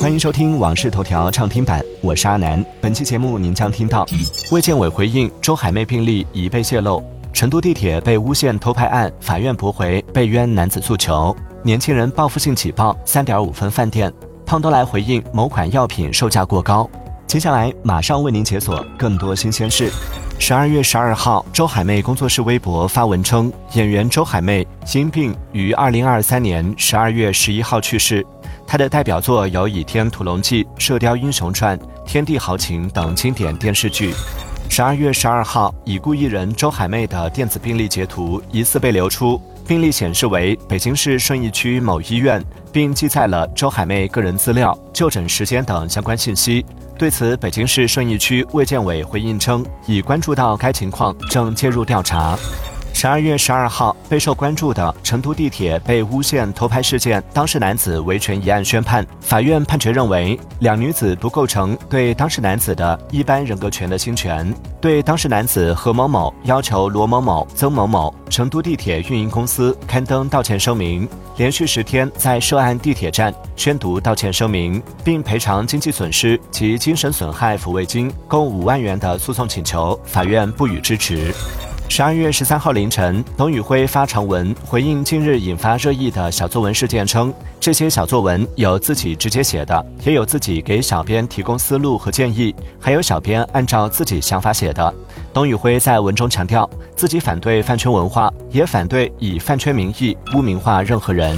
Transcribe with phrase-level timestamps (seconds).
[0.00, 2.64] 欢迎收听《往事头条》畅听版，我是阿南。
[2.80, 4.06] 本期节目您将听到：
[4.52, 11.34] 卫健委回应周海媚病例已被泄露；成都地铁被诬陷偷拍案，法院驳回被冤男子诉求；
[11.64, 14.08] 年轻人报复性挤爆三点五分饭店；
[14.46, 16.88] 胖东来回应某款药品售价过高。
[17.26, 19.90] 接下来马上为您解锁更多新鲜事。
[20.38, 28.24] 十二月十二号，周海媚工作室微博发文称，演员周海媚因病于二零二三年十二月十一号去世。
[28.70, 34.12] 他的代表作有《倚天屠龙记》《射雕英雄传》《天地豪情》等经典电视剧。
[34.68, 46.62] 十二月十二号，已故艺人周海媚的电子病历截图疑似被流出，病历显示为北京市顺义区某医院，并记载了周海媚个人资料、就诊时间等相关信息。
[46.98, 52.38] 对此，北京市顺义区卫健委回应称，已关注到该情况，正介入调查。
[52.98, 81.32] 十二月十二号，备受关注的成都地铁被诬陷偷拍事件当事男子维权一案宣判，法院判决认为，两女子不构成对当事男子的一般人格权的侵权，对当事男子何某某要求罗某某、曾某某、成都地铁运营公司刊登道歉声明，连续十天在涉案地铁站宣读道歉声明，并赔偿经济损失及精神损害抚慰金共五万元的诉讼请求，法院不予支持。
[81.90, 94.94] 十二月十三号凌晨，董宇辉发长文回应近日引发热议的小作文事件，称这些小作文有自己直接写的，也有自己给小编提供思路和建议，还有小编按照自己想法写的。
[95.32, 101.36] 董宇辉在文中强调，自己反对饭圈文化，也反对以饭圈名义污名化任何人。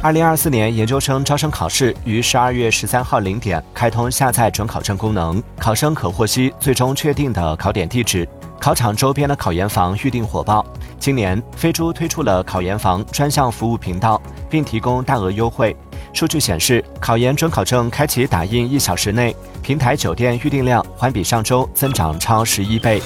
[0.00, 8.28] 二零二四年研究生招生考试于十二月十三号零点开通下载准考证功能，考生可获悉最终确定的考点地址。
[8.60, 10.64] 考场周边的考研房预订火爆。
[10.98, 14.20] 今年飞猪推出了考研房专项服务频道，
[14.50, 15.74] 并提供大额优惠。
[16.12, 23.00] 数据显示，考研准考证开启打印一小时内，平台酒店预订量环比上周增长超十一倍。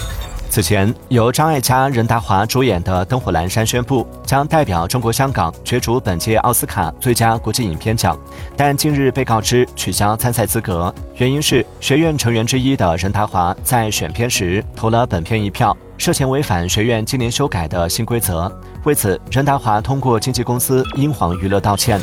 [0.52, 8.14] 此前，由张艾嘉、任达华主演的《灯火阑珊》宣布将代表中国香港角逐本届奥斯卡最佳国际影片奖，
[8.54, 18.54] 但近日被告知取消参赛资格，原因是学院成员之一的任达华在选片时投了本片一票，涉嫌违反学院今年修改的新规则。
[18.84, 21.98] 为此，任达华通过经纪公司英皇娱乐道歉。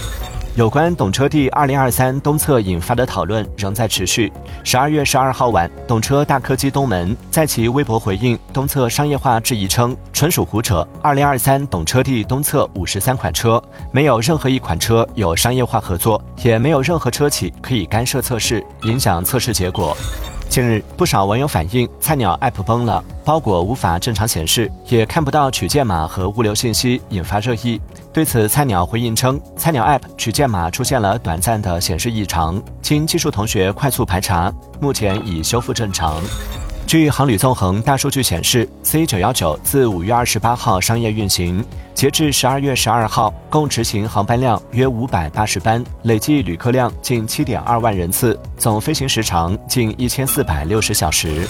[0.56, 4.32] 有关懂车帝二零二三东侧引发的讨论仍在持续。
[4.64, 10.86] 十二月十二号晚，懂车大科技东门在其微博回应东侧商业化质疑称，纯属胡扯。
[11.02, 13.62] 二零二三懂车帝东侧五十三款车，
[13.92, 19.96] 没有任何一款车有商业化合作，也没有任何车企可以干涉测试，影响测试结果。
[20.50, 27.80] 近日，不少网友反映菜鸟 App 崩了，包裹无法正常显示，也看不到取件码和物流信息，引发热议。
[28.12, 34.52] 对此，菜鸟回应称，菜鸟 App 取件码出现了短暂的显示异常，经技术同学快速排查，
[34.82, 36.20] 目前已修复正常。
[36.90, 41.64] 据航旅纵横大数据显示，C 九幺九自五月二十八号商业运行，
[41.94, 51.48] 截至十二月十二号，共执行航班量约五百八十班，累计旅客量近七点二万人次，总飞行时长近一千四百六十小时。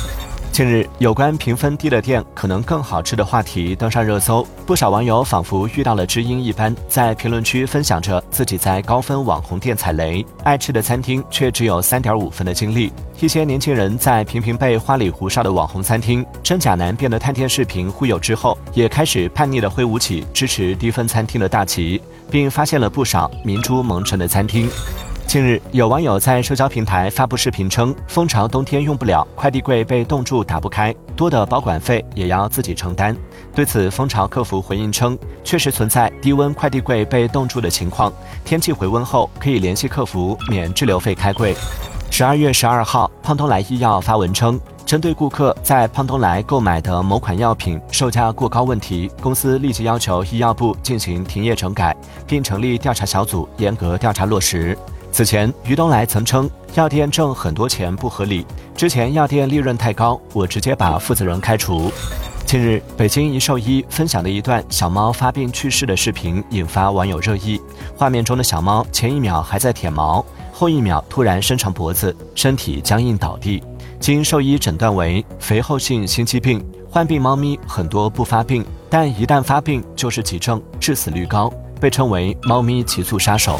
[0.59, 12.91] 近日，有关评分低的店可能更好吃的话题登上热搜，不少网友仿佛遇到了知音一般，在评论区分享着自己在高分网红店踩雷、爱吃的餐厅却只有三点五分的经历。
[13.21, 24.69] 一些年轻人在频频被花里胡哨的网红餐厅、真假难辨的探店视频忽悠之后，也开始叛逆的挥舞起支持低分餐厅的大旗，并发现了不少明珠蒙尘的餐厅。
[25.29, 33.15] 近日，有网友在社交平台发布视频称，蜂巢冬天用不了，快递柜被冻住打不开，多的保管费也要自己承担。
[33.53, 38.11] 对此，蜂巢客服回应称，确实存在低温快递柜被冻住的情况，
[38.43, 41.55] 天气回温后可以联系客服免滞留费开柜。
[42.09, 51.95] 十二月十二号，胖东来医药发文称，针对顾客在胖东来购买的某款药品售价过高问题，公司立即要求医药部进行停业整改，
[52.25, 54.75] 并成立调查小组，严格调查落实。
[55.11, 58.45] 此前，于东来曾称药店挣很多钱不合理，
[58.75, 61.91] 之前药店利润太高，我直接把负责人开除。
[62.45, 67.61] 近日，北京一兽医分享的一段小猫发病去世的视频引发网友热议。
[67.95, 73.61] 画面中的小猫前一秒还在舔毛，后一秒突然伸长脖子，身体僵硬倒地。
[73.99, 81.51] 经兽医诊断为肥厚性心肌病，患病猫咪很多不发病，但一旦发病就是急症，致死率高，
[81.81, 83.59] 被称为“猫咪急速杀手”。